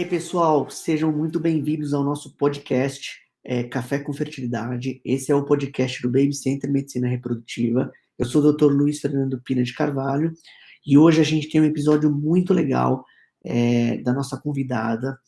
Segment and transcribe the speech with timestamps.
[0.00, 4.98] Aí, pessoal, sejam muito bem-vindos ao nosso podcast é, Café com Fertilidade.
[5.04, 7.92] Esse é o podcast do Baby Center Medicina Reprodutiva.
[8.18, 8.72] Eu sou o Dr.
[8.72, 10.32] Luiz Fernando Pina de Carvalho
[10.86, 13.04] e hoje a gente tem um episódio muito legal
[13.44, 15.18] é, da nossa convidada,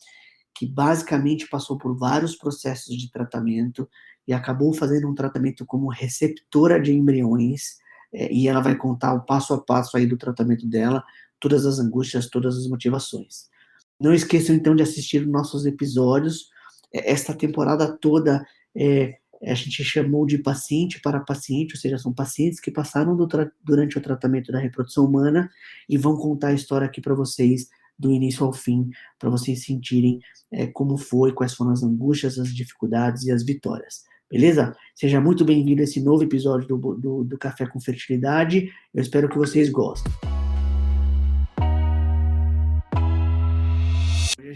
[0.55, 3.87] que basicamente passou por vários processos de tratamento
[4.27, 7.77] e acabou fazendo um tratamento como receptora de embriões.
[8.11, 11.03] É, e ela vai contar o passo a passo aí do tratamento dela,
[11.39, 13.52] todas as angústias, todas as motivações.
[13.99, 16.49] Não esqueçam então de assistir nossos episódios.
[16.93, 22.13] É, esta temporada toda é, a gente chamou de paciente para paciente, ou seja, são
[22.13, 23.17] pacientes que passaram
[23.63, 25.49] durante o tratamento da reprodução humana
[25.89, 30.19] e vão contar a história aqui para vocês do início ao fim, para vocês sentirem
[30.51, 34.03] é, como foi, quais foram as angústias, as dificuldades e as vitórias.
[34.31, 34.75] Beleza?
[34.95, 38.71] Seja muito bem-vindo a esse novo episódio do, do, do Café com Fertilidade.
[38.93, 40.11] Eu espero que vocês gostem.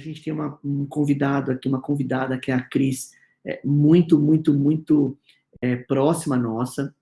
[0.07, 3.11] Gente tem uma, um convidado aqui, uma convidada que é a Cris,
[3.45, 5.17] é, muito, muito, muito
[5.61, 6.93] é, próxima nossa.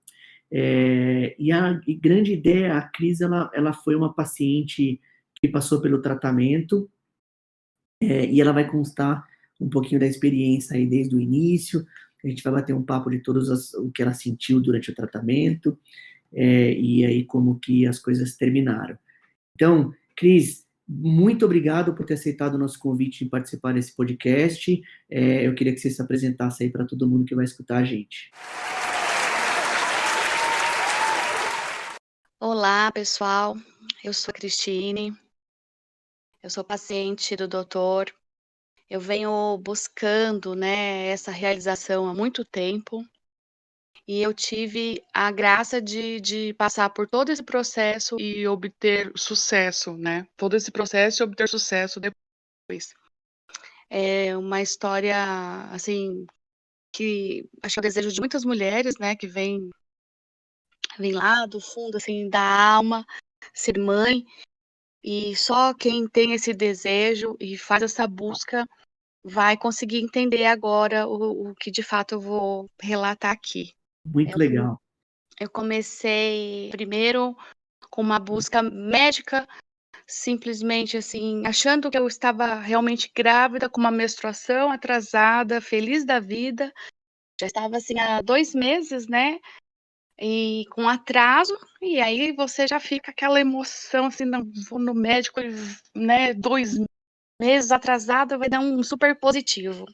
[0.50, 5.00] É, e a e grande ideia, a Cris, ela, ela foi uma paciente
[5.34, 6.88] que passou pelo tratamento
[8.00, 9.26] é, e ela vai constar
[9.60, 11.86] um pouquinho da experiência aí desde o início.
[12.24, 14.94] A gente vai bater um papo de todos as, o que ela sentiu durante o
[14.94, 15.78] tratamento
[16.32, 18.98] é, e aí como que as coisas terminaram.
[19.54, 24.80] Então, Cris, muito obrigado por ter aceitado o nosso convite de participar desse podcast.
[25.10, 27.84] É, eu queria que você se apresentasse aí para todo mundo que vai escutar a
[27.84, 28.30] gente.
[32.38, 33.56] Olá, pessoal.
[34.04, 35.12] Eu sou a Cristine.
[36.42, 38.14] Eu sou paciente do doutor.
[38.88, 43.04] Eu venho buscando, né, essa realização há muito tempo
[44.06, 49.96] e eu tive a graça de, de passar por todo esse processo e obter sucesso,
[49.96, 50.26] né?
[50.36, 52.94] Todo esse processo e obter sucesso depois.
[53.88, 55.16] É uma história,
[55.70, 56.26] assim,
[56.92, 59.70] que acho que é o desejo de muitas mulheres, né, que vem,
[60.98, 63.04] vem lá do fundo, assim, da alma,
[63.54, 64.24] ser mãe,
[65.04, 68.66] e só quem tem esse desejo e faz essa busca
[69.22, 73.72] vai conseguir entender agora o, o que de fato eu vou relatar aqui.
[74.12, 74.80] Muito eu, legal.
[75.40, 77.36] Eu comecei primeiro
[77.90, 79.46] com uma busca médica,
[80.06, 86.72] simplesmente assim, achando que eu estava realmente grávida, com uma menstruação atrasada, feliz da vida.
[87.40, 89.38] Já estava assim há dois meses, né?
[90.18, 95.40] E com atraso, e aí você já fica aquela emoção assim, não vou no médico,
[95.94, 96.32] né?
[96.32, 96.78] Dois
[97.38, 99.84] meses atrasada vai dar um super positivo.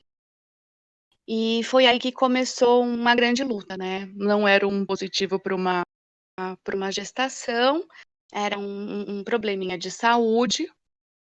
[1.26, 4.06] E foi aí que começou uma grande luta, né?
[4.14, 5.82] Não era um positivo para uma,
[6.74, 7.86] uma gestação,
[8.32, 10.70] era um, um probleminha de saúde,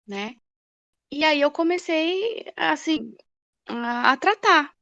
[0.08, 0.36] né?
[1.12, 3.14] E aí eu comecei, assim,
[3.68, 4.74] a, a tratar.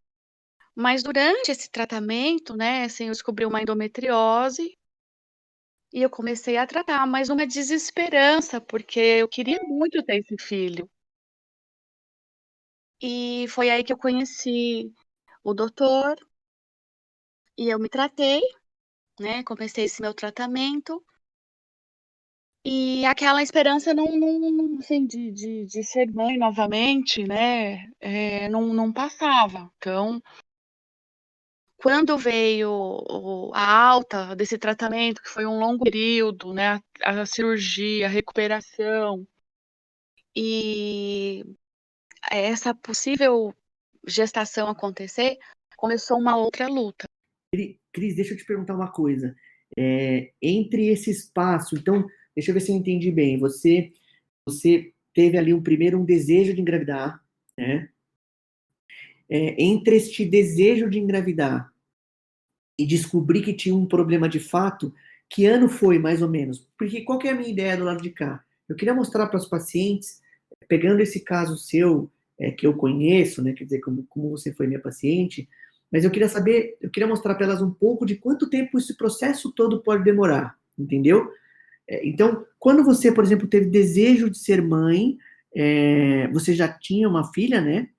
[0.76, 4.78] Mas durante esse tratamento, né, assim, eu descobri uma endometriose
[5.94, 10.88] e eu comecei a tratar, mas uma desesperança, porque eu queria muito ter esse filho.
[13.01, 14.91] E foi aí que eu conheci
[15.44, 16.16] o doutor
[17.57, 18.41] e eu me tratei,
[19.19, 19.44] né?
[19.44, 21.03] Comecei esse meu tratamento.
[22.66, 27.85] E aquela esperança não, não assim, de, de, de ser mãe novamente, né?
[28.00, 29.72] É, não, não passava.
[29.77, 30.22] Então,
[31.77, 36.79] quando veio a alta desse tratamento, que foi um longo período, né?
[37.03, 39.25] A, a cirurgia, a recuperação,
[40.35, 41.44] e
[42.31, 43.53] essa possível
[44.08, 45.38] gestação acontecer,
[45.78, 47.06] começou uma outra luta.
[47.94, 49.36] Cris, deixa eu te perguntar uma coisa.
[49.78, 52.06] É, entre esse espaço, então,
[52.36, 53.40] deixa eu ver se eu entendi bem.
[53.40, 53.94] Você,
[54.47, 57.24] você teve ali um primeiro um desejo de engravidar,
[57.58, 57.89] né?
[59.27, 61.74] É, entre este desejo de engravidar
[62.77, 64.94] e descobrir que tinha um problema de fato,
[65.30, 66.68] que ano foi mais ou menos?
[66.77, 68.44] Porque qual é a minha ideia do lado de cá?
[68.69, 70.22] Eu queria mostrar para os pacientes,
[70.68, 74.68] pegando esse caso seu, é, que eu conheço, né, quer dizer, como, como você foi
[74.68, 75.48] minha paciente,
[75.92, 78.96] mas eu queria saber, eu queria mostrar para elas um pouco de quanto tempo esse
[78.98, 81.30] processo todo pode demorar, entendeu?
[81.88, 85.18] É, então, quando você, por exemplo, teve desejo de ser mãe,
[85.56, 87.90] é, você já tinha uma filha, né?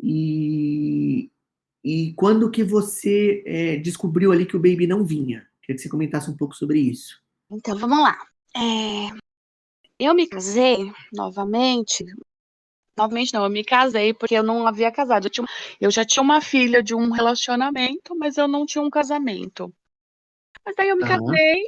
[0.00, 1.30] E,
[1.82, 5.46] e quando que você é, descobriu ali que o baby não vinha?
[5.62, 7.20] Queria que você comentasse um pouco sobre isso.
[7.50, 8.16] Então, vamos lá.
[8.56, 9.16] É,
[9.98, 12.04] eu me casei novamente.
[12.98, 15.26] Novamente não, eu me casei porque eu não havia casado.
[15.26, 15.46] Eu, tinha,
[15.80, 19.72] eu já tinha uma filha de um relacionamento, mas eu não tinha um casamento.
[20.66, 21.62] Mas daí eu me casei.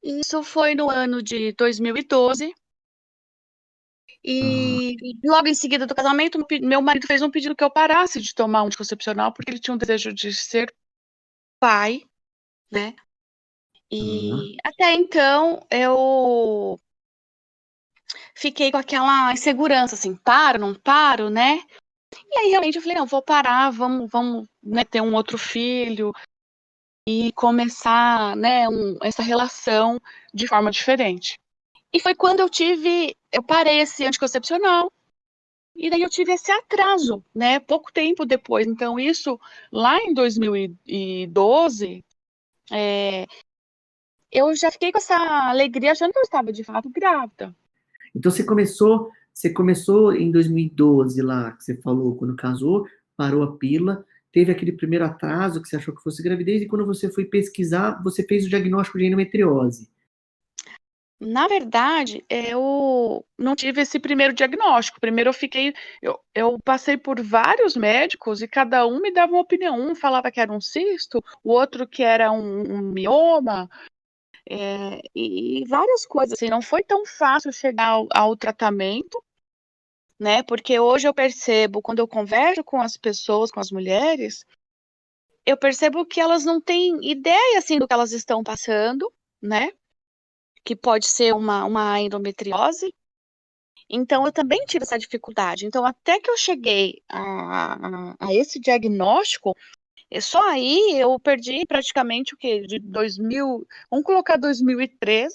[0.00, 2.54] Isso foi no ano de 2012.
[4.24, 8.32] E logo em seguida do casamento, meu marido fez um pedido que eu parasse de
[8.32, 10.72] tomar um anticoncepcional, porque ele tinha um desejo de ser
[11.58, 12.02] pai,
[12.70, 12.94] né?
[13.90, 14.56] E uhum.
[14.62, 16.80] até então eu
[18.34, 21.60] fiquei com aquela insegurança, assim, paro, não paro, né?
[22.30, 26.12] E aí realmente eu falei, não, vou parar, vamos, vamos né, ter um outro filho
[27.08, 30.00] e começar, né, um, essa relação
[30.32, 31.38] de forma diferente.
[31.92, 34.90] E foi quando eu tive, eu parei esse anticoncepcional,
[35.74, 38.66] e daí eu tive esse atraso, né, pouco tempo depois.
[38.66, 39.40] Então, isso
[39.70, 42.04] lá em 2012,
[42.70, 43.26] é,
[44.30, 45.16] eu já fiquei com essa
[45.48, 47.54] alegria achando que eu estava de fato grávida.
[48.14, 52.86] Então, você começou, você começou em 2012 lá, que você falou, quando casou,
[53.16, 56.86] parou a pila, teve aquele primeiro atraso que você achou que fosse gravidez, e quando
[56.86, 59.88] você foi pesquisar, você fez o diagnóstico de endometriose.
[61.24, 65.00] Na verdade, eu não tive esse primeiro diagnóstico.
[65.00, 65.72] Primeiro eu fiquei,
[66.02, 69.80] eu, eu passei por vários médicos e cada um me dava uma opinião.
[69.80, 73.70] Um falava que era um cisto, o outro que era um, um mioma,
[74.52, 76.34] é, e, várias coisas.
[76.34, 79.22] Assim, não foi tão fácil chegar ao, ao tratamento,
[80.18, 80.42] né?
[80.42, 84.44] Porque hoje eu percebo, quando eu converso com as pessoas, com as mulheres,
[85.46, 89.70] eu percebo que elas não têm ideia assim do que elas estão passando, né?
[90.64, 92.94] que pode ser uma, uma endometriose.
[93.88, 95.66] Então, eu também tive essa dificuldade.
[95.66, 99.54] Então, até que eu cheguei a, a, a esse diagnóstico,
[100.16, 102.62] é só aí eu perdi praticamente o que?
[102.62, 105.34] De 2000, vamos colocar 2013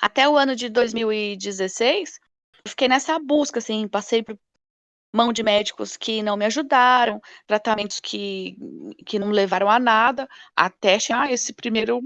[0.00, 2.18] até o ano de 2016,
[2.64, 4.38] eu fiquei nessa busca, assim, passei por
[5.12, 8.56] mão de médicos que não me ajudaram, tratamentos que,
[9.06, 12.00] que não levaram a nada, até chegar esse primeiro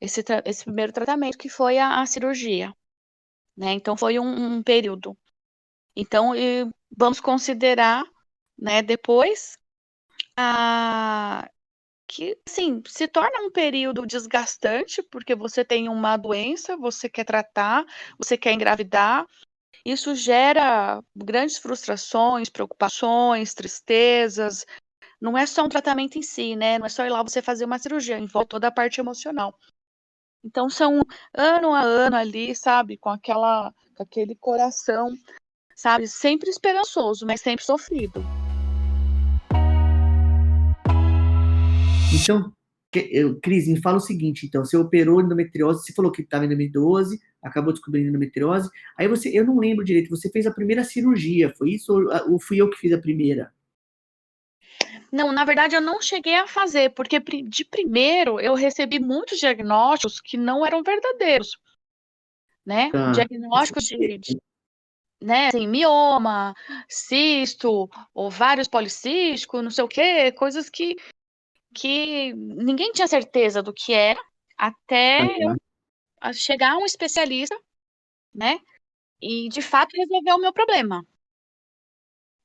[0.00, 2.72] esse, esse primeiro tratamento, que foi a, a cirurgia.
[3.56, 3.72] Né?
[3.72, 5.16] Então, foi um, um período.
[5.96, 6.32] Então,
[6.94, 8.04] vamos considerar,
[8.58, 9.58] né, depois,
[10.36, 11.48] a,
[12.06, 17.84] que, sim, se torna um período desgastante, porque você tem uma doença, você quer tratar,
[18.18, 19.26] você quer engravidar,
[19.84, 24.66] isso gera grandes frustrações, preocupações, tristezas.
[25.20, 26.78] Não é só um tratamento em si, né?
[26.78, 29.58] Não é só ir lá você fazer uma cirurgia, envolve toda a parte emocional.
[30.44, 31.00] Então são
[31.34, 35.12] ano a ano ali, sabe, com aquela, com aquele coração,
[35.74, 38.22] sabe, sempre esperançoso, mas sempre sofrido.
[42.12, 42.52] Então,
[43.42, 47.20] Cris, me fala o seguinte, então, você operou endometriose, você falou que estava em 2012,
[47.42, 51.70] acabou descobrindo endometriose, aí você, eu não lembro direito, você fez a primeira cirurgia, foi
[51.70, 53.52] isso ou, ou fui eu que fiz a primeira?
[55.12, 60.20] Não, na verdade eu não cheguei a fazer, porque de primeiro eu recebi muitos diagnósticos
[60.20, 61.58] que não eram verdadeiros,
[62.64, 62.90] né?
[62.90, 63.12] Tá.
[63.12, 64.36] Diagnósticos de, de
[65.22, 66.54] né, assim, mioma,
[66.88, 70.96] cisto, ovários policísticos, não sei o quê, coisas que,
[71.76, 74.20] que ninguém tinha certeza do que era,
[74.56, 75.54] até uhum.
[76.24, 77.56] eu chegar um especialista,
[78.34, 78.58] né,
[79.20, 81.06] e de fato resolver o meu problema.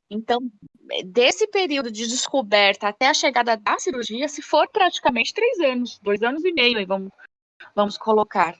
[0.10, 0.40] Então,
[1.06, 6.22] desse período de descoberta até a chegada da cirurgia, se for praticamente três anos, dois
[6.22, 7.12] anos e meio, aí vamos,
[7.74, 8.54] vamos colocar.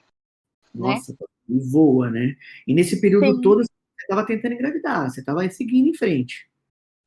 [0.74, 0.94] Né?
[0.94, 1.60] Nossa, né?
[1.70, 2.34] voa, né?
[2.66, 3.40] E nesse período Sim.
[3.42, 6.50] todo você estava tentando engravidar, você estava seguindo em frente.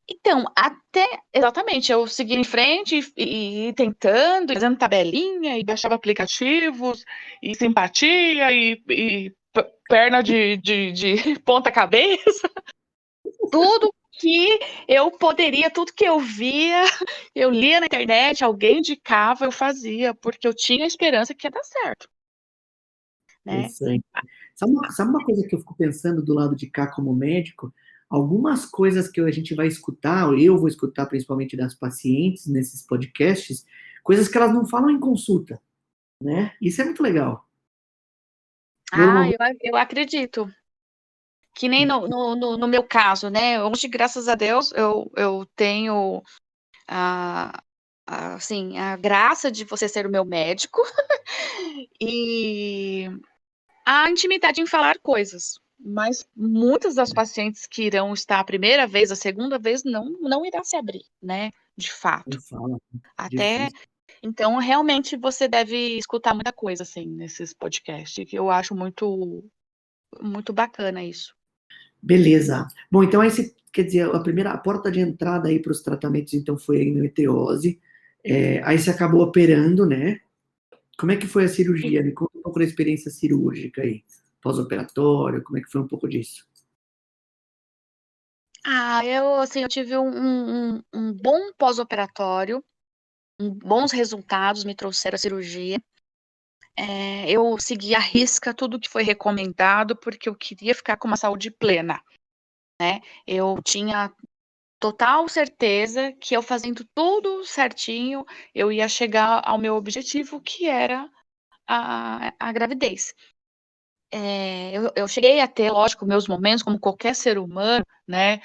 [0.08, 7.04] Então, até exatamente, eu segui em frente e, e, tentando, fazendo tabelinha, e baixava aplicativos,
[7.42, 9.36] e simpatia, e, e
[9.90, 12.50] perna de, de, de ponta cabeça,
[13.52, 16.84] tudo que eu poderia, tudo que eu via,
[17.34, 21.52] eu lia na internet, alguém indicava, eu fazia, porque eu tinha a esperança que ia
[21.52, 22.08] dar certo.
[23.44, 23.68] Né?
[24.56, 27.74] Sabe uma, sabe uma coisa que eu fico pensando do lado de cá como médico?
[28.10, 32.86] Algumas coisas que a gente vai escutar, ou eu vou escutar principalmente das pacientes nesses
[32.86, 33.66] podcasts,
[34.04, 35.60] coisas que elas não falam em consulta,
[36.22, 36.54] né?
[36.62, 37.46] Isso é muito legal.
[38.92, 40.48] Ah, eu, eu acredito.
[41.54, 43.64] Que nem no, no, no, meu caso, né?
[43.64, 46.22] Hoje, graças a Deus, eu, eu tenho
[46.88, 47.64] a,
[48.06, 50.82] a, assim, a graça de você ser o meu médico
[52.00, 53.10] e
[53.86, 55.60] a intimidade em falar coisas.
[55.88, 60.44] Mas muitas das pacientes que irão estar a primeira vez, a segunda vez, não, não
[60.44, 61.52] irá se abrir, né?
[61.78, 62.40] De fato.
[63.16, 63.70] Até.
[64.24, 69.46] Então, realmente, você deve escutar muita coisa, assim, nesses podcasts, que eu acho muito,
[70.20, 71.36] muito bacana isso.
[72.02, 72.68] Beleza.
[72.92, 75.82] Bom, então aí você, quer dizer, a primeira a porta de entrada aí para os
[75.82, 77.80] tratamentos então foi a endometriose.
[78.24, 80.20] É, aí você acabou operando, né?
[80.98, 82.02] Como é que foi a cirurgia?
[82.02, 84.04] Me conta um pouco da experiência cirúrgica aí,
[84.46, 85.44] pós-operatório?
[85.44, 86.48] Como é que foi um pouco disso?
[88.64, 92.64] Ah, eu, assim, eu tive um, um, um bom pós-operatório,
[93.42, 95.82] um, bons resultados me trouxeram a cirurgia.
[96.78, 101.18] É, eu segui a risca tudo que foi recomendado, porque eu queria ficar com uma
[101.18, 102.04] saúde plena,
[102.80, 103.02] né?
[103.26, 104.14] Eu tinha
[104.80, 111.10] total certeza que eu fazendo tudo certinho, eu ia chegar ao meu objetivo, que era
[111.68, 113.14] a, a gravidez.
[114.18, 118.40] É, eu, eu, cheguei a ter, lógico, meus momentos, como qualquer ser humano, né,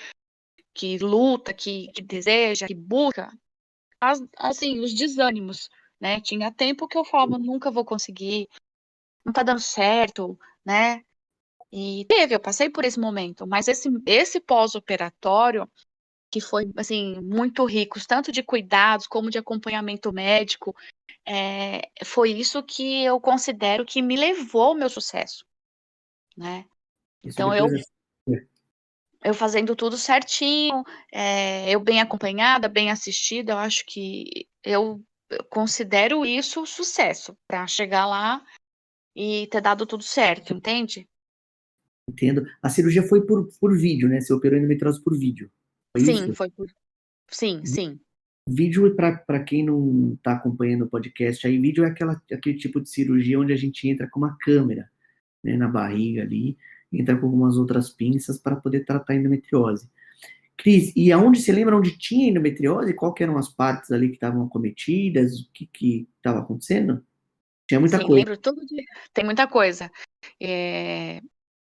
[0.75, 3.33] que luta, que, que deseja, que busca,
[4.01, 8.49] as, assim, os desânimos, né, tinha tempo que eu falava, nunca vou conseguir,
[9.25, 11.05] não tá dando certo, né,
[11.71, 15.71] e teve, eu passei por esse momento, mas esse, esse pós-operatório,
[16.33, 20.75] que foi, assim, muito rico, tanto de cuidados como de acompanhamento médico,
[21.25, 25.45] é, foi isso que eu considero que me levou ao meu sucesso,
[26.37, 26.65] né?
[27.25, 28.51] Isso então eu é
[29.23, 30.83] eu fazendo tudo certinho,
[31.13, 37.67] é, eu bem acompanhada, bem assistida, eu acho que eu, eu considero isso sucesso para
[37.67, 38.43] chegar lá
[39.15, 41.07] e ter dado tudo certo, entende?
[42.09, 42.47] Entendo.
[42.63, 44.21] A cirurgia foi por, por vídeo, né?
[44.21, 45.51] Você operou endometriose por vídeo.
[45.97, 46.35] Foi sim, isso?
[46.35, 46.67] foi por.
[47.29, 48.01] Sim, sim.
[48.49, 52.89] Vídeo, para quem não está acompanhando o podcast, aí vídeo é aquela, aquele tipo de
[52.89, 54.90] cirurgia onde a gente entra com uma câmera
[55.43, 56.57] né, na barriga ali,
[56.93, 59.89] entra com algumas outras pinças para poder tratar a endometriose.
[60.57, 62.93] Cris, e aonde você lembra onde tinha endometriose?
[62.93, 65.41] Qual eram as partes ali que estavam acometidas?
[65.41, 67.03] O que estava acontecendo?
[67.67, 68.17] Tinha muita Sim, coisa.
[68.17, 68.85] lembro tudo de...
[69.15, 69.91] Tem muita coisa.
[70.39, 71.23] É...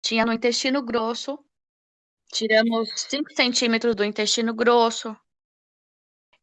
[0.02, 1.38] Tinha no intestino grosso,
[2.32, 5.14] tiramos 5 centímetros do intestino grosso,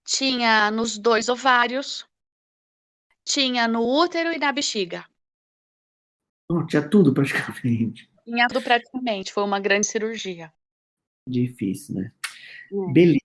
[0.05, 2.05] tinha nos dois ovários,
[3.25, 5.03] tinha no útero e na bexiga.
[6.67, 8.09] Tinha tudo praticamente.
[8.23, 10.51] Tinha tudo praticamente, foi uma grande cirurgia.
[11.27, 12.11] Difícil, né?
[12.71, 12.91] Hum.
[12.91, 13.19] Beleza.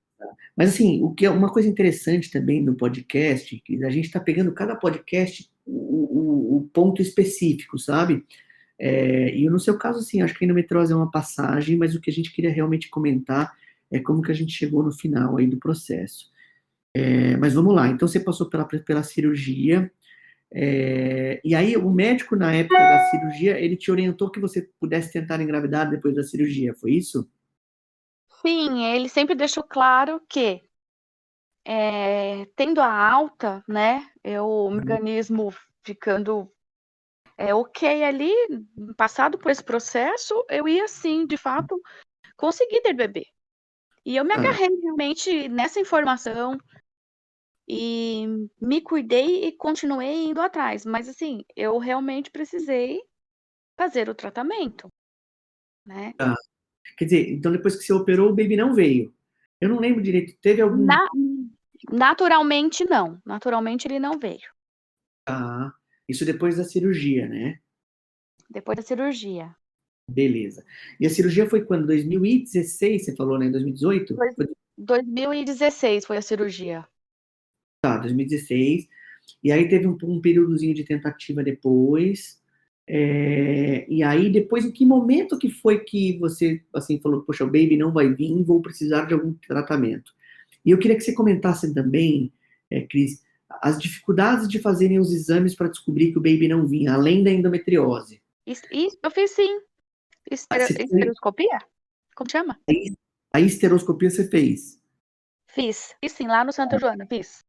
[0.56, 4.20] Mas assim, o que é uma coisa interessante também no podcast, que a gente está
[4.20, 8.24] pegando cada podcast o, o, o, ponto específico, sabe?
[8.78, 12.00] É, e no seu caso, assim, acho que a endometriose é uma passagem, mas o
[12.00, 13.52] que a gente queria realmente comentar
[13.90, 16.30] é como que a gente chegou no final aí do processo.
[16.94, 19.90] É, mas vamos lá, então você passou pela, pela cirurgia,
[20.54, 25.12] é, e aí o médico na época da cirurgia, ele te orientou que você pudesse
[25.12, 27.28] tentar engravidar depois da cirurgia, foi isso?
[28.42, 30.62] Sim, ele sempre deixou claro que
[31.64, 34.74] é, tendo a alta, né, eu, o uhum.
[34.74, 35.54] organismo
[35.84, 36.52] ficando
[37.38, 38.32] é, ok ali,
[38.96, 41.80] passado por esse processo, eu ia sim, de fato,
[42.36, 43.26] conseguir ter bebê.
[44.04, 44.38] E eu me ah.
[44.38, 46.58] agarrei realmente nessa informação,
[47.68, 48.26] e
[48.60, 50.84] me cuidei e continuei indo atrás.
[50.84, 53.00] Mas assim, eu realmente precisei
[53.76, 54.88] fazer o tratamento,
[55.86, 56.14] né?
[56.18, 56.34] Ah,
[56.96, 59.14] quer dizer, então depois que você operou, o baby não veio.
[59.60, 60.84] Eu não lembro direito, teve algum...
[60.84, 61.08] Na...
[61.90, 64.48] Naturalmente não, naturalmente ele não veio.
[65.26, 65.72] Ah,
[66.08, 67.58] isso depois da cirurgia, né?
[68.48, 69.54] Depois da cirurgia.
[70.08, 70.64] Beleza.
[71.00, 71.86] E a cirurgia foi quando?
[71.86, 73.48] 2016, você falou, né?
[73.48, 74.16] 2018?
[74.76, 76.86] 2016 foi a cirurgia.
[77.82, 78.88] Tá, 2016.
[79.42, 82.40] E aí teve um, um períodozinho de tentativa depois.
[82.86, 87.48] É, e aí, depois, em que momento que foi que você, assim, falou, poxa, o
[87.48, 90.12] baby não vai vir, vou precisar de algum tratamento?
[90.64, 92.32] E eu queria que você comentasse também,
[92.70, 93.20] é, Cris,
[93.60, 97.32] as dificuldades de fazerem os exames para descobrir que o baby não vinha, além da
[97.32, 98.22] endometriose.
[98.46, 99.60] Isso, isso eu fiz sim.
[100.30, 101.58] Estero, ah, esteroscopia?
[102.14, 102.60] Como chama?
[103.34, 104.80] A esteroscopia você fez?
[105.48, 105.94] Fiz.
[106.00, 107.44] Fiz sim, lá no Santa Joana, fiz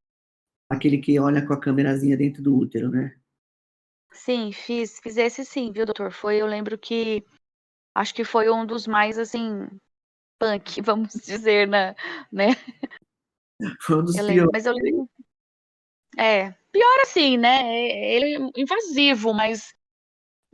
[0.74, 3.16] aquele que olha com a câmerazinha dentro do útero, né?
[4.12, 6.12] Sim, fiz, fiz esse sim, viu, doutor?
[6.12, 7.24] Foi, eu lembro que
[7.96, 9.68] acho que foi um dos mais assim
[10.40, 11.96] punk, vamos dizer, né?
[12.32, 12.50] né?
[13.82, 15.10] Foi um dos eu lembro, Mas eu lembro.
[16.18, 17.64] É, pior assim, né?
[17.76, 19.74] Ele é invasivo, mas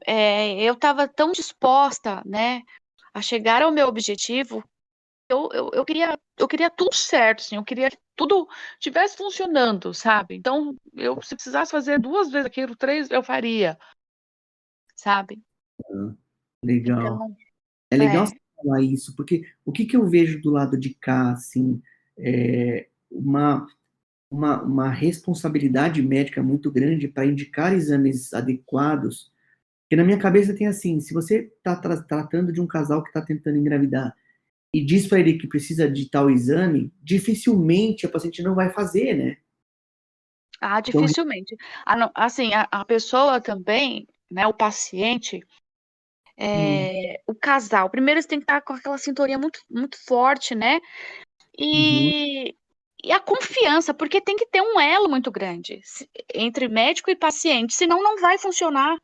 [0.05, 2.63] é, eu estava tão disposta, né,
[3.13, 4.63] a chegar ao meu objetivo
[5.29, 8.48] eu, eu, eu, queria, eu queria tudo certo, assim, eu queria que tudo
[8.79, 10.36] tivesse funcionando, sabe?
[10.36, 13.77] Então, eu se precisasse fazer duas vezes aquilo, três, eu faria,
[14.95, 15.41] sabe?
[16.63, 17.00] legal.
[17.00, 17.38] Então,
[17.91, 18.29] é legal é.
[18.55, 21.81] falar isso, porque o que, que eu vejo do lado de cá, assim,
[22.17, 23.67] é uma,
[24.31, 29.31] uma, uma responsabilidade médica muito grande para indicar exames adequados,
[29.83, 33.09] porque na minha cabeça tem assim, se você está tra tratando de um casal que
[33.09, 34.15] está tentando engravidar,
[34.73, 39.15] e diz para ele que precisa de tal exame, dificilmente a paciente não vai fazer,
[39.15, 39.38] né?
[40.61, 41.55] Ah, então, dificilmente.
[41.88, 45.41] Então, assim, a, a, pessoa também, né, o paciente,
[46.38, 47.33] É, hum.
[47.33, 47.89] O casal.
[47.89, 50.79] Primeiro, eles têm que estar com aquela sintonia muito, muito forte, né?
[51.57, 52.53] E, uhum.
[53.03, 55.81] e a confiança, porque tem que ter um elo muito grande
[56.33, 58.95] entre médico e paciente, senão não vai funcionar.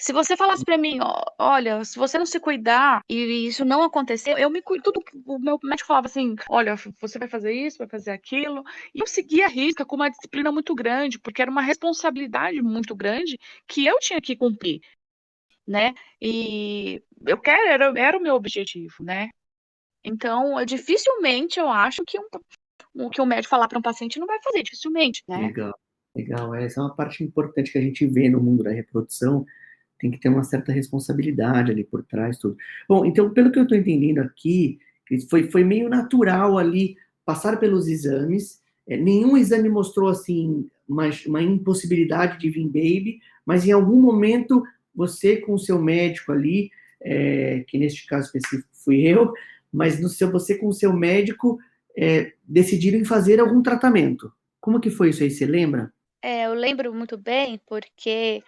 [0.00, 0.98] Se você falasse para mim,
[1.38, 4.82] olha, se você não se cuidar e isso não acontecer, eu me cuido.
[4.82, 8.64] Tudo, o meu médico falava assim: olha, você vai fazer isso, vai fazer aquilo.
[8.94, 12.96] E eu seguia a risca com uma disciplina muito grande, porque era uma responsabilidade muito
[12.96, 13.38] grande
[13.68, 14.80] que eu tinha que cumprir,
[15.68, 15.92] né?
[16.18, 19.28] E eu quero, era, era o meu objetivo, né?
[20.02, 24.18] Então, eu, dificilmente eu acho que um, o que o médico falar para um paciente
[24.18, 25.36] não vai fazer, dificilmente, né?
[25.36, 25.78] Legal,
[26.16, 26.54] legal.
[26.54, 29.44] Essa é uma parte importante que a gente vê no mundo da reprodução
[30.00, 32.56] tem que ter uma certa responsabilidade ali por trás, tudo.
[32.88, 34.78] Bom, então, pelo que eu estou entendendo aqui,
[35.28, 41.42] foi, foi meio natural ali passar pelos exames, é, nenhum exame mostrou, assim, uma, uma
[41.42, 44.62] impossibilidade de vir baby, mas em algum momento,
[44.94, 49.32] você com o seu médico ali, é, que neste caso específico fui eu,
[49.72, 51.58] mas no seu, você com o seu médico
[51.96, 54.32] é, decidiram fazer algum tratamento.
[54.60, 55.92] Como que foi isso aí, você lembra?
[56.22, 58.42] É, eu lembro muito bem, porque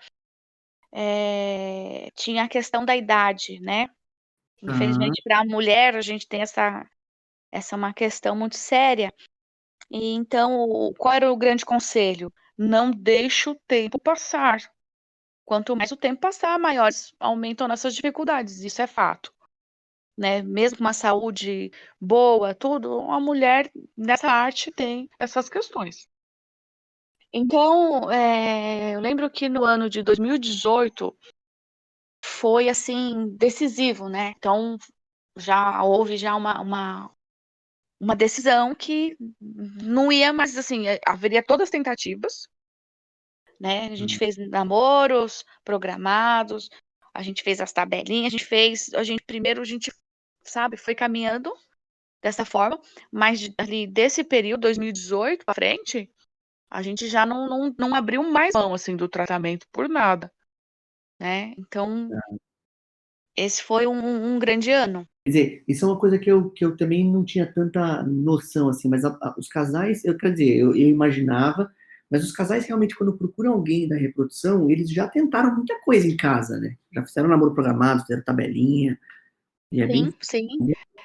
[0.93, 3.89] é, tinha a questão da idade, né?
[4.63, 5.25] Infelizmente, uhum.
[5.25, 6.87] para a mulher, a gente tem essa,
[7.51, 9.13] essa é uma questão muito séria.
[9.91, 12.33] E então, qual era o grande conselho?
[12.57, 14.61] Não deixe o tempo passar.
[15.45, 18.61] Quanto mais o tempo passar, maiores aumentam nossas dificuldades.
[18.63, 19.33] Isso é fato.
[20.17, 20.43] Né?
[20.43, 26.09] Mesmo com uma saúde boa, tudo, a mulher nessa arte tem essas questões.
[27.33, 31.17] Então, é, eu lembro que no ano de 2018
[32.23, 34.35] foi assim decisivo, né?
[34.37, 34.77] Então
[35.37, 37.11] já houve já uma, uma,
[37.99, 42.49] uma decisão que não ia mais assim, é, haveria todas as tentativas,
[43.59, 43.87] né?
[43.87, 44.19] A gente uhum.
[44.19, 46.69] fez namoros programados,
[47.15, 49.91] a gente fez as tabelinhas, a gente fez, a gente primeiro a gente
[50.43, 51.53] sabe, foi caminhando
[52.23, 56.11] dessa forma, mas ali desse período 2018 para frente,
[56.73, 60.33] a gente já não, não, não abriu mais mão assim do tratamento por nada,
[61.21, 61.53] né?
[61.59, 62.09] Então
[63.37, 65.07] esse foi um, um, grande ano.
[65.25, 68.69] Quer dizer, isso é uma coisa que eu, que eu também não tinha tanta noção
[68.69, 71.71] assim, mas a, a, os casais, eu quer dizer, eu, eu imaginava,
[72.11, 76.17] mas os casais realmente quando procuram alguém da reprodução, eles já tentaram muita coisa em
[76.17, 76.77] casa, né?
[76.93, 78.99] Já fizeram namoro programado, fizeram tabelinha.
[79.73, 80.15] É sim, bem...
[80.21, 80.49] sim.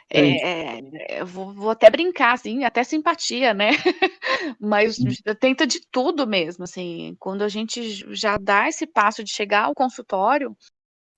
[0.09, 3.71] É, é, vou, vou, até brincar, assim, até simpatia, né?
[4.59, 4.97] Mas
[5.39, 7.15] tenta de tudo mesmo, assim.
[7.19, 10.55] Quando a gente já dá esse passo de chegar ao consultório,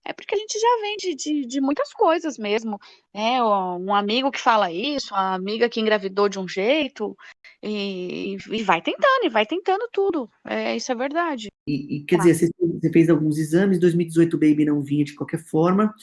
[0.05, 2.79] é porque a gente já vem de, de, de muitas coisas mesmo.
[3.13, 3.43] Né?
[3.43, 7.15] Um amigo que fala isso, a amiga que engravidou de um jeito,
[7.62, 10.27] e, e vai tentando, e vai tentando tudo.
[10.43, 11.49] É, isso é verdade.
[11.67, 12.23] E, e quer tá.
[12.23, 15.93] dizer, você, você fez alguns exames, 2018 o baby não vinha de qualquer forma.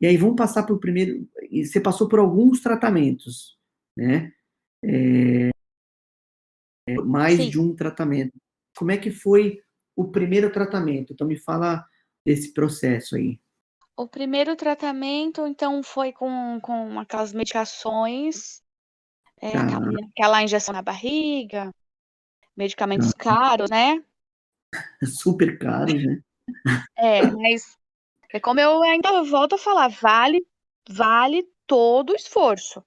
[0.00, 1.28] E aí vamos passar para o primeiro.
[1.50, 3.58] Você passou por alguns tratamentos,
[3.96, 4.32] né?
[4.84, 5.50] É,
[7.04, 7.50] mais Sim.
[7.50, 8.32] de um tratamento.
[8.76, 9.60] Como é que foi
[9.96, 11.12] o primeiro tratamento?
[11.12, 11.84] Então me fala
[12.24, 13.40] desse processo aí.
[13.96, 18.62] O primeiro tratamento, então, foi com, com aquelas medicações,
[19.40, 19.62] é, tá.
[19.62, 21.72] aquela, aquela, injeção na barriga,
[22.54, 23.24] medicamentos tá.
[23.24, 24.04] caros, né?
[25.02, 26.20] Super caros, né?
[26.98, 27.75] É, mas
[28.32, 30.46] é como eu ainda volto a falar, vale,
[30.88, 32.84] vale todo o esforço.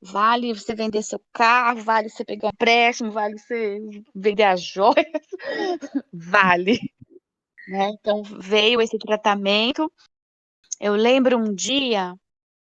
[0.00, 3.78] Vale você vender seu carro, vale você pegar um empréstimo, vale você
[4.12, 5.06] vender as joias,
[6.12, 6.78] vale.
[7.68, 7.90] Né?
[7.90, 9.90] Então veio esse tratamento.
[10.80, 12.14] Eu lembro um dia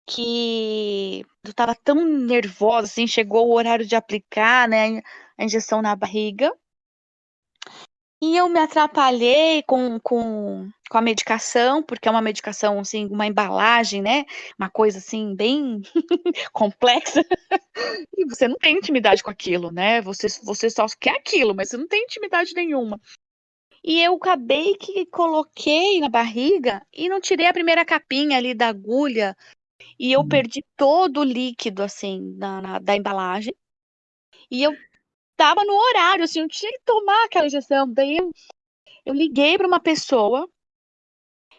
[0.06, 5.02] que eu estava tão nervosa, assim, chegou o horário de aplicar, né,
[5.36, 6.50] a injeção na barriga.
[8.22, 13.26] E eu me atrapalhei com, com, com a medicação, porque é uma medicação, assim, uma
[13.26, 14.24] embalagem, né?
[14.58, 15.80] Uma coisa, assim, bem
[16.52, 17.24] complexa.
[18.16, 20.00] e você não tem intimidade com aquilo, né?
[20.02, 23.00] Você, você só quer aquilo, mas você não tem intimidade nenhuma.
[23.82, 28.68] E eu acabei que coloquei na barriga e não tirei a primeira capinha ali da
[28.68, 29.36] agulha.
[29.98, 30.28] E eu hum.
[30.28, 33.54] perdi todo o líquido, assim, na, na da embalagem.
[34.50, 34.72] E eu
[35.36, 37.92] tava no horário, assim, eu tinha que tomar aquela injeção.
[37.92, 38.32] Daí eu,
[39.04, 40.48] eu liguei para uma pessoa,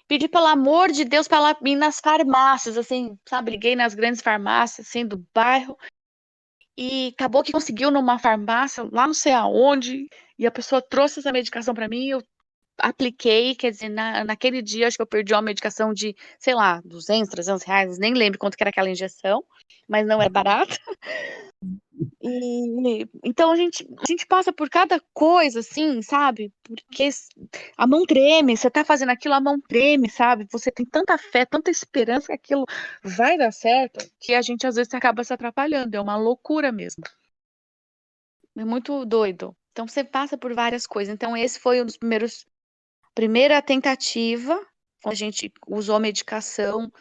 [0.07, 3.51] pedi pelo amor de Deus para ela ir nas farmácias, assim, sabe?
[3.51, 5.77] Liguei nas grandes farmácias, assim, do bairro.
[6.77, 11.31] E acabou que conseguiu numa farmácia, lá não sei aonde, e a pessoa trouxe essa
[11.31, 12.23] medicação para mim, eu
[12.77, 16.81] apliquei, quer dizer, na, naquele dia acho que eu perdi uma medicação de, sei lá,
[16.85, 19.43] 200, 300 reais, nem lembro quanto que era aquela injeção,
[19.87, 20.77] mas não é barata.
[22.21, 26.53] E, então a gente, a gente passa por cada coisa, assim, sabe?
[26.63, 27.09] Porque
[27.75, 30.47] a mão treme, você tá fazendo aquilo, a mão treme, sabe?
[30.51, 32.65] Você tem tanta fé, tanta esperança que aquilo
[33.03, 35.95] vai dar certo, que a gente às vezes acaba se atrapalhando.
[35.95, 37.03] É uma loucura mesmo.
[38.55, 39.55] É muito doido.
[39.71, 41.13] Então você passa por várias coisas.
[41.13, 42.45] Então esse foi um dos primeiros
[43.17, 44.63] primeira tentativa,
[45.03, 46.91] a gente usou a medicação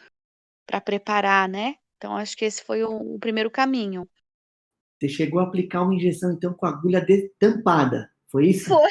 [0.65, 1.75] para preparar, né?
[1.95, 4.09] Então acho que esse foi o, o primeiro caminho.
[4.99, 7.05] Você chegou a aplicar uma injeção, então, com a agulha
[7.37, 8.67] tampada, foi isso?
[8.67, 8.89] Foi.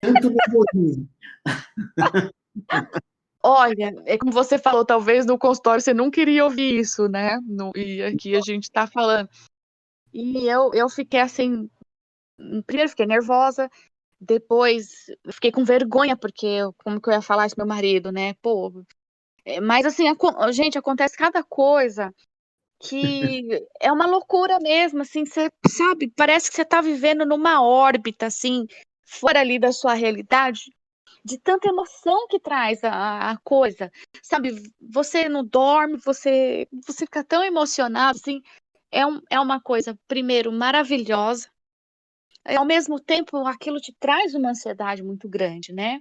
[0.00, 1.08] Tanto nervosismo.
[3.42, 7.40] Olha, é como você falou, talvez no consultório você não queria ouvir isso, né?
[7.44, 9.28] No, e aqui a gente está falando.
[10.12, 11.68] E eu, eu fiquei assim.
[12.66, 13.68] Primeiro fiquei nervosa,
[14.20, 18.34] depois fiquei com vergonha, porque como que eu ia falar isso pro meu marido, né?
[18.42, 18.72] Pô.
[19.44, 22.12] É, mas assim, a, gente, acontece cada coisa
[22.80, 23.48] que
[23.80, 28.66] é uma loucura mesmo, assim, você sabe, parece que você está vivendo numa órbita, assim,
[29.04, 30.72] fora ali da sua realidade,
[31.24, 33.90] de tanta emoção que traz a, a coisa,
[34.22, 38.42] sabe, você não dorme, você, você fica tão emocionado, assim,
[38.90, 41.48] é, um, é uma coisa, primeiro, maravilhosa,
[42.56, 46.00] ao mesmo tempo aquilo te traz uma ansiedade muito grande, né?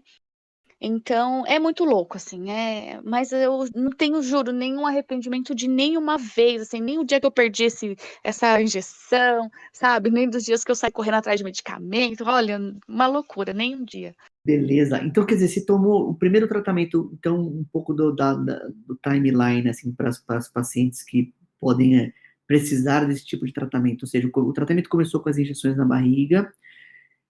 [0.80, 3.02] Então, é muito louco, assim, é...
[3.04, 7.26] mas eu não tenho, juro, nenhum arrependimento de nenhuma vez, assim, nem o dia que
[7.26, 10.12] eu perdi esse, essa injeção, sabe?
[10.12, 13.84] Nem dos dias que eu saí correndo atrás de medicamento, olha, uma loucura, nem um
[13.84, 14.14] dia.
[14.46, 18.60] Beleza, então quer dizer, você tomou o primeiro tratamento, então um pouco do, da, da,
[18.86, 22.14] do timeline, assim, para as pacientes que podem é,
[22.48, 26.52] precisar desse tipo de tratamento, ou seja, o, tratamento começou com as injeções na barriga,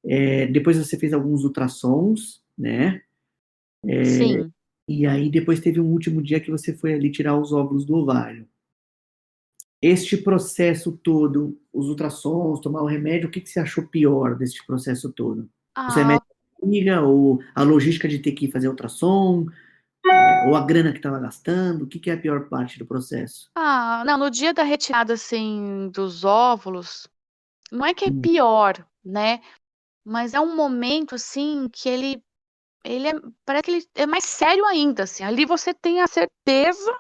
[0.06, 3.02] é, depois você fez alguns ultrassons, né?
[3.86, 4.52] É, Sim.
[4.88, 7.96] E aí depois teve um último dia que você foi ali tirar os óvulos do
[7.96, 8.48] ovário.
[9.82, 14.66] Este processo todo, os ultrassons, tomar o remédio, o que, que você achou pior desse
[14.66, 15.50] processo todo?
[15.76, 15.88] Ah.
[15.88, 16.28] Os remédios
[17.04, 19.66] ou a logística de ter que fazer ultrassom, é,
[20.48, 21.84] ou a grana que estava gastando?
[21.84, 23.50] O que, que, é a pior parte do processo?
[23.56, 27.08] Ah, não, no dia da retirada, assim, dos óvulos,
[27.72, 28.22] não é que é hum.
[28.22, 29.42] pior, né?
[30.06, 32.24] Mas é um momento, assim, que ele
[32.84, 33.14] ele é,
[33.46, 35.24] parece que ele é mais sério ainda, assim.
[35.24, 36.98] Ali você tem a certeza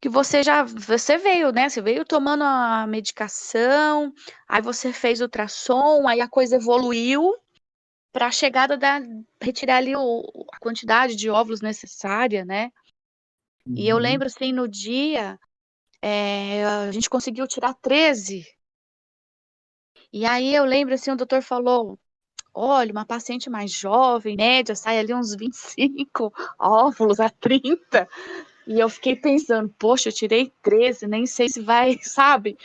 [0.00, 1.68] que você já você veio, né?
[1.68, 4.12] Você veio tomando a medicação,
[4.48, 7.34] aí você fez o ultrassom, aí a coisa evoluiu
[8.12, 9.00] para a chegada da
[9.40, 12.70] retirar ali o, a quantidade de óvulos necessária, né?
[13.66, 13.74] Uhum.
[13.76, 14.02] E eu uhum.
[14.02, 15.38] lembro assim no dia
[16.00, 18.46] é, a gente conseguiu tirar 13.
[20.12, 21.98] E aí eu lembro assim, o doutor falou:
[22.52, 28.08] olha, uma paciente mais jovem, média, sai ali uns 25 óvulos a 30.
[28.66, 32.58] E eu fiquei pensando, poxa, eu tirei 13, nem sei se vai, sabe?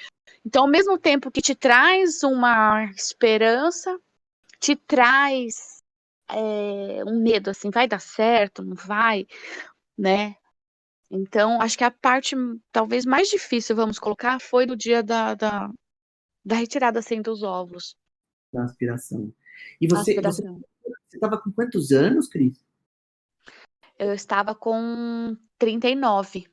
[0.46, 3.98] Então, ao mesmo tempo que te traz uma esperança,
[4.60, 5.84] te traz
[6.30, 9.26] é, um medo, assim, vai dar certo, não vai,
[9.98, 10.36] né?
[11.10, 12.36] Então, acho que a parte
[12.72, 15.72] talvez mais difícil, vamos colocar, foi no dia da, da,
[16.44, 17.96] da retirada assim, dos óvulos.
[18.52, 19.34] Da aspiração.
[19.80, 20.20] E você
[21.14, 22.64] estava com quantos anos, Cris?
[23.98, 26.48] Eu estava com 39.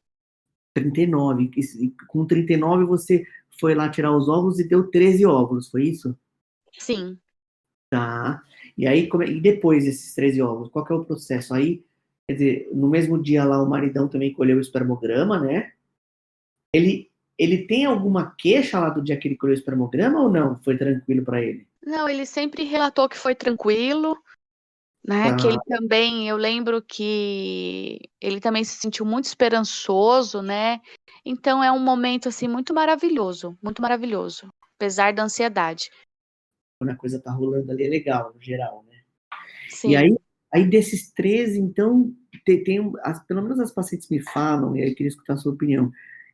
[0.73, 1.51] 39.
[1.55, 3.25] E com 39 você
[3.61, 6.17] foi lá tirar os óvulos e deu 13 óvulos, foi isso?
[6.73, 7.19] Sim.
[7.95, 8.43] Tá.
[8.77, 11.55] E aí, como, é, e depois desses 13 óvulos, qual que é o processo?
[11.55, 11.85] Aí,
[12.29, 15.73] quer dizer, no mesmo dia lá o maridão também colheu o espermograma, né?
[16.75, 20.61] Ele, ele tem alguma queixa lá do dia que ele colheu o espermograma ou não?
[20.65, 21.69] Foi tranquilo para ele?
[21.87, 24.19] Não, ele sempre relatou que foi tranquilo,
[25.07, 25.29] né?
[25.29, 25.37] Ah.
[25.37, 30.81] Que ele também, eu lembro que ele também se sentiu muito esperançoso, né?
[31.25, 35.91] Então é um momento assim muito maravilhoso, muito maravilhoso, apesar da ansiedade.
[36.85, 38.99] Quando a coisa tá rolando ali é legal, no geral, né?
[39.70, 39.90] Sim.
[39.90, 40.16] E aí,
[40.53, 42.12] aí desses 13, então,
[42.44, 45.37] tem, tem as, pelo menos as pacientes me falam, e aí eu queria escutar a
[45.37, 45.90] sua opinião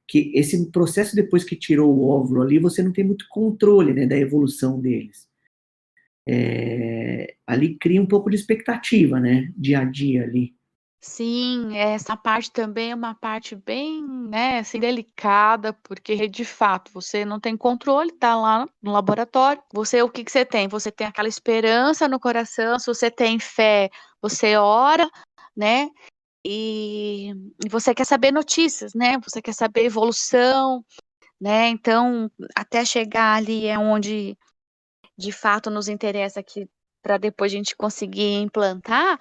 [0.07, 4.07] que esse processo depois que tirou o óvulo ali, você não tem muito controle né,
[4.07, 5.31] da evolução deles
[6.33, 10.55] é, ali cria um pouco de expectativa, né, dia a dia ali.
[11.03, 17.25] Sim, essa parte também é uma parte bem, né, assim, delicada, porque de fato você
[17.25, 19.63] não tem controle, tá lá no laboratório.
[19.73, 20.69] Você, o que que você tem?
[20.69, 23.89] Você tem aquela esperança no coração, se você tem fé,
[24.21, 25.09] você ora,
[25.57, 25.89] né?
[26.45, 27.31] E,
[27.65, 29.19] e você quer saber notícias, né?
[29.21, 30.85] Você quer saber evolução,
[31.41, 31.69] né?
[31.69, 34.37] Então, até chegar ali é onde
[35.19, 36.69] de fato nos interessa que
[37.03, 39.19] para depois a gente conseguir implantar,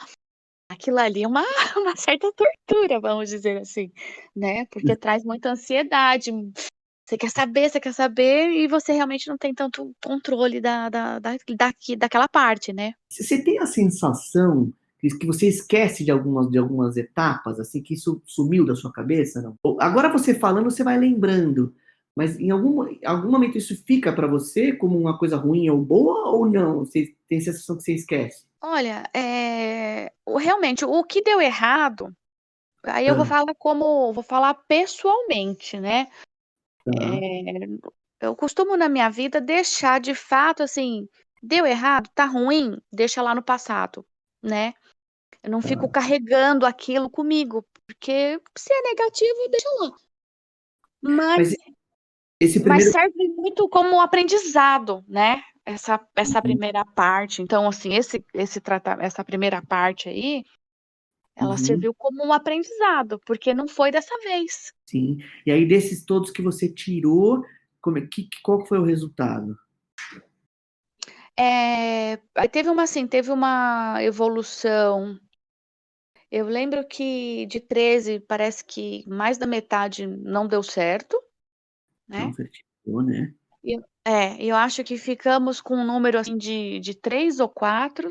[0.69, 1.43] aquilo ali é uma,
[1.75, 3.91] uma certa tortura, vamos dizer assim,
[4.35, 4.65] né?
[4.67, 6.31] Porque traz muita ansiedade.
[7.05, 11.17] Você quer saber, você quer saber, e você realmente não tem tanto controle da, da,
[11.17, 12.93] da, daqui, daquela parte, né?
[13.09, 18.21] Você tem a sensação que você esquece de algumas, de algumas etapas, assim, que isso
[18.25, 19.41] sumiu da sua cabeça?
[19.41, 19.55] Não?
[19.79, 21.73] Agora você falando, você vai lembrando,
[22.19, 26.29] mas em algum, algum momento isso fica para você como uma coisa ruim ou boa,
[26.31, 26.79] ou não?
[26.79, 28.45] Você tem a sensação que você esquece?
[28.61, 30.11] Olha, é...
[30.37, 32.13] realmente, o que deu errado,
[32.83, 33.17] aí eu ah.
[33.17, 36.07] vou falar como, vou falar pessoalmente, né?
[36.83, 36.91] Tá.
[37.01, 38.27] É...
[38.27, 41.07] Eu costumo na minha vida deixar de fato, assim,
[41.41, 44.05] deu errado, tá ruim, deixa lá no passado,
[44.43, 44.73] né?
[45.41, 49.95] Eu não fico carregando aquilo comigo, porque se é negativo, deixa lá.
[51.01, 51.55] Mas, Mas,
[52.39, 52.67] primeiro...
[52.67, 55.41] mas serve muito como aprendizado, né?
[55.65, 56.43] Essa, essa uhum.
[56.43, 57.41] primeira parte.
[57.41, 60.43] Então, assim, esse, esse trata, essa primeira parte aí,
[61.35, 61.57] ela uhum.
[61.57, 64.73] serviu como um aprendizado, porque não foi dessa vez.
[64.87, 65.17] Sim.
[65.45, 67.43] E aí, desses todos que você tirou,
[67.81, 69.57] como, é, que, qual foi o resultado?
[71.37, 72.17] É,
[72.51, 75.17] teve uma assim, teve uma evolução
[76.31, 81.19] eu lembro que de 13, parece que mais da metade não deu certo,
[82.09, 82.25] né?
[82.25, 83.33] Não certificou, né?
[83.63, 88.09] Eu, é, eu acho que ficamos com um número assim de, de três ou quatro,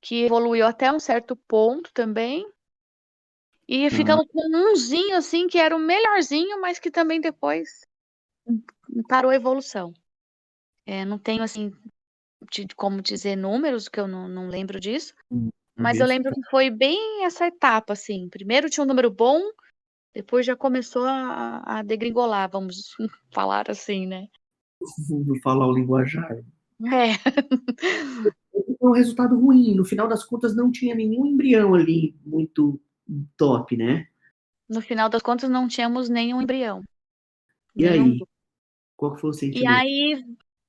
[0.00, 2.46] que evoluiu até um certo ponto também.
[3.66, 7.80] E ficamos com umzinho assim, que era o melhorzinho, mas que também depois
[9.08, 9.92] parou a evolução.
[10.86, 11.72] É, não tenho assim
[12.52, 15.14] de, como dizer números, que eu não, não lembro disso.
[15.30, 15.48] Hum.
[15.76, 18.28] Mas eu lembro que foi bem essa etapa, assim.
[18.28, 19.40] Primeiro tinha um número bom,
[20.14, 22.94] depois já começou a, a degringolar, vamos
[23.32, 24.28] falar assim, né?
[25.08, 26.38] Vamos falar o linguajar.
[26.92, 27.14] É.
[28.80, 29.74] um resultado ruim.
[29.74, 32.80] No final das contas, não tinha nenhum embrião ali muito
[33.36, 34.06] top, né?
[34.68, 36.82] No final das contas, não tínhamos nenhum embrião.
[37.76, 38.12] E nenhum...
[38.12, 38.18] aí?
[38.96, 39.64] Qual foi o sentimento?
[39.64, 40.24] E aí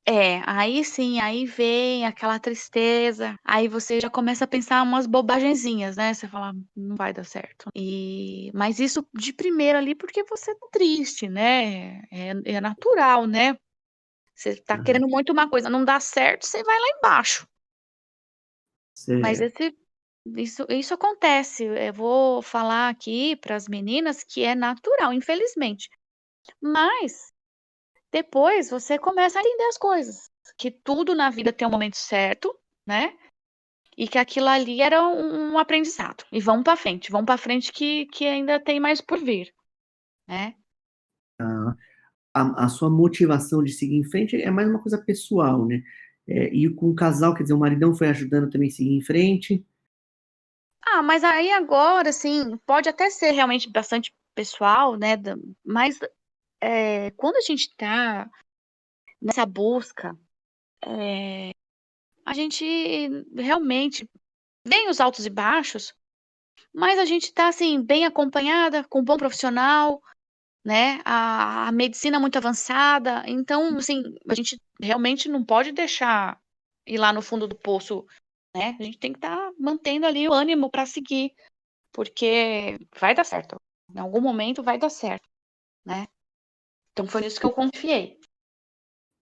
[0.08, 5.98] é, aí sim, aí vem aquela tristeza, aí você já começa a pensar umas bobagenzinhas,
[5.98, 6.14] né?
[6.14, 7.70] Você fala, não vai dar certo.
[7.76, 12.04] E mas isso de primeiro ali porque você tá triste, né?
[12.12, 13.58] É, é natural, né?
[14.36, 17.48] Você tá querendo muito uma coisa, não dá certo, você vai lá embaixo.
[19.22, 19.76] Mas esse
[20.38, 21.66] isso, isso acontece.
[21.66, 25.90] Eu vou falar aqui para as meninas que é natural, infelizmente.
[26.62, 27.32] Mas
[28.16, 30.32] depois você começa a entender as coisas.
[30.58, 33.14] Que tudo na vida tem um momento certo, né?
[33.98, 36.24] E que aquilo ali era um, aprendizado.
[36.32, 39.54] E vamos para frente, vamos para frente que, que ainda tem mais por vir,
[40.26, 40.56] né?
[41.42, 41.76] Ah,
[42.34, 45.84] a, a, sua motivação de seguir em frente é mais uma coisa pessoal, né?
[46.26, 49.04] É, e com o casal, quer dizer, o maridão foi ajudando também a seguir em
[49.04, 49.66] frente.
[50.88, 55.18] Ah, mas aí agora, assim, pode até ser realmente bastante pessoal, né?
[55.66, 56.00] Mas
[56.66, 58.28] é, quando a gente está
[59.22, 60.18] nessa busca,
[60.84, 61.52] é,
[62.26, 62.66] a gente
[63.36, 64.10] realmente
[64.64, 65.94] tem os altos e baixos,
[66.74, 70.02] mas a gente está assim bem acompanhada, com um bom profissional,
[70.66, 71.02] né?
[71.06, 76.42] A, a, medicina muito avançada, então assim a gente realmente não pode deixar
[76.88, 78.08] ir lá no fundo do poço,
[78.56, 78.76] né?
[78.80, 81.32] A gente tem que estar tá mantendo ali o ânimo para seguir,
[81.92, 83.56] porque vai dar certo.
[83.94, 85.30] Em algum momento vai dar certo,
[85.86, 86.08] né?
[86.96, 88.18] Então foi nisso que eu confiei.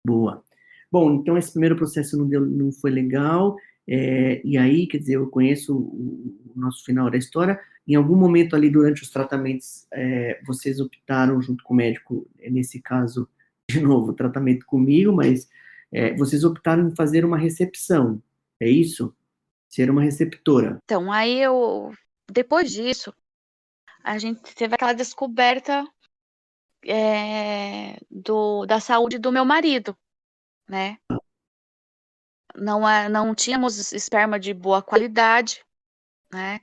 [0.07, 0.41] Boa.
[0.89, 3.57] Bom, então esse primeiro processo não, deu, não foi legal,
[3.91, 7.59] é, e aí, quer dizer, eu conheço o, o, nosso final da história.
[7.87, 12.79] Em algum momento ali durante os tratamentos, é, vocês optaram junto com o médico, nesse
[12.79, 13.27] caso,
[13.67, 15.49] de novo, tratamento comigo, mas
[15.91, 18.21] é, vocês optaram em fazer uma recepção,
[18.59, 19.13] é isso?
[19.67, 20.77] Ser uma receptora.
[20.85, 21.91] Então, aí eu,
[22.31, 23.11] depois disso,
[24.03, 25.83] a gente teve aquela descoberta
[26.85, 29.97] é, do, da saúde do meu marido,
[30.67, 30.97] né?
[32.55, 35.63] Não, é, não tínhamos esperma de boa qualidade,
[36.31, 36.59] né?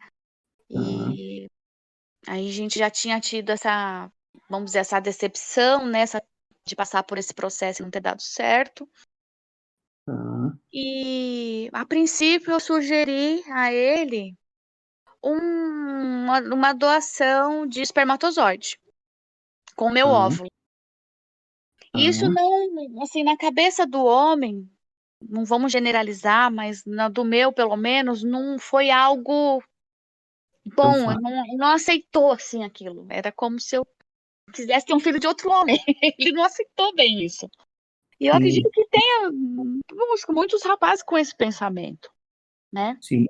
[0.68, 1.46] E uhum.
[2.26, 4.10] aí a gente já tinha tido essa,
[4.48, 6.00] vamos dizer, essa decepção, né?
[6.00, 6.22] Essa,
[6.66, 8.88] de passar por esse processo e não ter dado certo.
[10.08, 10.56] Uhum.
[10.72, 14.36] E a princípio eu sugeri a ele
[15.22, 18.78] um, uma, uma doação de espermatozoide
[19.76, 20.12] com o meu uhum.
[20.12, 20.50] óvulo.
[21.94, 24.68] Isso não, assim, na cabeça do homem,
[25.22, 29.62] não vamos generalizar, mas na do meu, pelo menos, não foi algo
[30.74, 31.14] bom.
[31.20, 33.06] Não, não aceitou, assim, aquilo.
[33.08, 33.86] Era como se eu
[34.52, 35.78] quisesse ter um filho de outro homem.
[36.18, 37.48] Ele não aceitou bem isso.
[38.18, 39.30] E eu acredito que tenha
[40.30, 42.10] muitos rapazes com esse pensamento,
[42.72, 42.98] né?
[43.00, 43.26] Sim.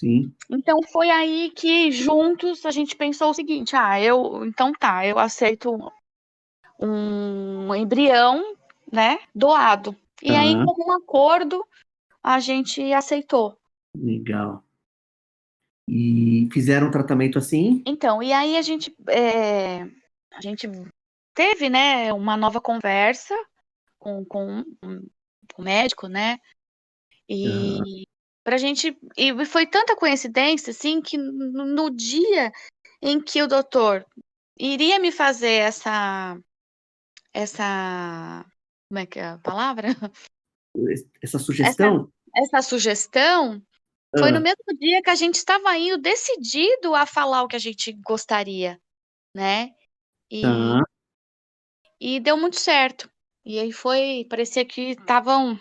[0.00, 0.34] Sim.
[0.48, 5.18] Então foi aí que juntos a gente pensou o seguinte: ah, eu então tá, eu
[5.18, 5.76] aceito
[6.80, 8.56] um embrião,
[8.90, 9.94] né, doado.
[10.22, 11.62] E aí, com um acordo,
[12.22, 13.58] a gente aceitou.
[13.94, 14.64] Legal.
[15.86, 17.82] E fizeram um tratamento assim?
[17.86, 19.82] Então, e aí a gente, é,
[20.32, 20.66] a gente
[21.34, 23.34] teve, né, uma nova conversa
[23.98, 26.38] com, com, com o médico, né?
[27.28, 28.06] E.
[28.50, 28.98] pra gente.
[29.16, 32.50] E foi tanta coincidência, assim, que no, dia
[33.00, 34.04] em que o doutor
[34.58, 36.36] iria me fazer essa.
[37.32, 38.44] Essa.
[38.90, 39.88] Como é que é a palavra?
[41.22, 42.10] Essa sugestão?
[42.34, 43.62] Essa, essa sugestão
[44.18, 44.40] foi no ah.
[44.40, 48.80] mesmo dia que a gente estava indo decidido a falar o que a gente gostaria,
[49.32, 49.70] né?
[50.28, 50.82] E, tá.
[52.00, 53.08] e deu muito certo.
[53.44, 55.58] E aí foi, parecia que estavam,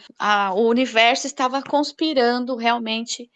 [0.55, 3.29] o universo estava conspirando realmente,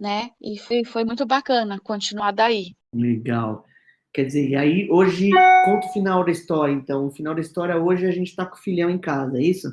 [0.00, 0.30] né?
[0.40, 2.74] E foi, foi muito bacana continuar daí.
[2.94, 3.64] Legal.
[4.12, 5.30] Quer dizer, e aí hoje,
[5.64, 7.06] conta o final da história, então.
[7.06, 9.68] O final da história hoje a gente está com o filhão em casa, é isso?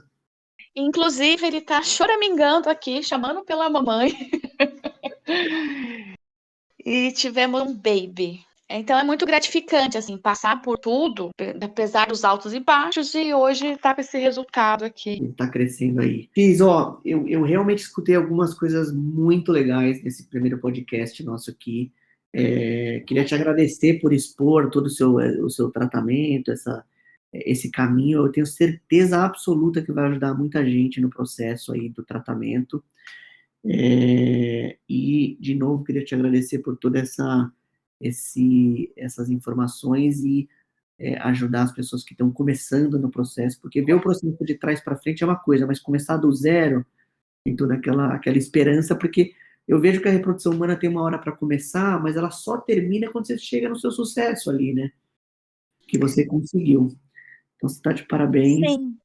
[0.76, 4.12] Inclusive, ele está choramingando aqui, chamando pela mamãe.
[6.86, 8.47] e tivemos um baby.
[8.70, 11.30] Então é muito gratificante, assim, passar por tudo,
[11.62, 15.34] apesar dos altos e baixos, e hoje tá com esse resultado aqui.
[15.38, 16.30] Tá crescendo aí.
[16.34, 21.94] Fiz, ó, eu, eu realmente escutei algumas coisas muito legais nesse primeiro podcast nosso aqui.
[22.34, 26.84] É, queria te agradecer por expor todo o seu, o seu tratamento, essa,
[27.34, 28.26] esse caminho.
[28.26, 32.84] Eu tenho certeza absoluta que vai ajudar muita gente no processo aí do tratamento.
[33.66, 37.50] É, e, de novo, queria te agradecer por toda essa
[38.00, 40.48] esse, essas informações e
[41.00, 44.82] é, ajudar as pessoas que estão começando no processo, porque ver o processo de trás
[44.82, 46.86] para frente é uma coisa, mas começar do zero
[47.44, 49.34] tem toda aquela, aquela esperança, porque
[49.68, 53.12] eu vejo que a reprodução humana tem uma hora para começar, mas ela só termina
[53.12, 54.92] quando você chega no seu sucesso ali, né?
[55.88, 56.88] Que você conseguiu.
[57.56, 58.72] Então, você está de parabéns.
[58.72, 58.98] Sim.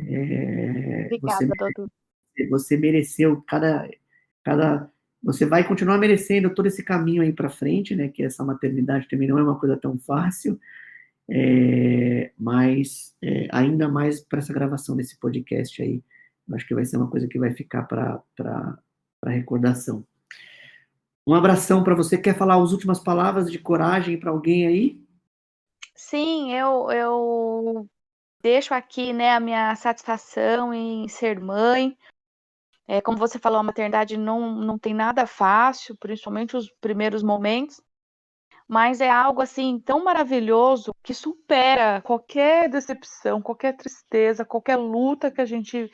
[0.00, 1.46] É, Obrigada,
[2.36, 3.88] você, Você mereceu cada,
[4.44, 4.90] cada
[5.26, 8.06] você vai continuar merecendo todo esse caminho aí para frente, né?
[8.06, 10.56] Que essa maternidade também não é uma coisa tão fácil,
[11.28, 16.00] é, mas é, ainda mais para essa gravação desse podcast aí,
[16.48, 18.22] eu acho que vai ser uma coisa que vai ficar para
[19.26, 20.06] recordação.
[21.26, 22.16] Um abração para você.
[22.16, 25.04] Quer falar as últimas palavras de coragem para alguém aí?
[25.92, 27.88] Sim, eu, eu
[28.40, 31.98] deixo aqui né, a minha satisfação em ser mãe,
[32.88, 37.80] é, como você falou, a maternidade não, não tem nada fácil, principalmente os primeiros momentos,
[38.68, 45.40] mas é algo assim tão maravilhoso que supera qualquer decepção, qualquer tristeza, qualquer luta que
[45.40, 45.90] a gente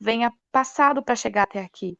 [0.00, 1.98] venha passado para chegar até aqui.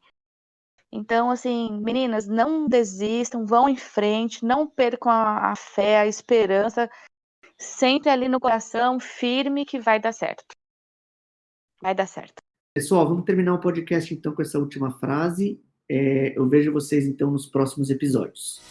[0.91, 6.89] Então, assim, meninas, não desistam, vão em frente, não percam a, a fé, a esperança,
[7.57, 10.55] sempre ali no coração, firme que vai dar certo.
[11.81, 12.41] Vai dar certo.
[12.79, 15.59] Pessoal, vamos terminar o podcast então com essa última frase.
[15.91, 18.61] É, eu vejo vocês então nos próximos episódios.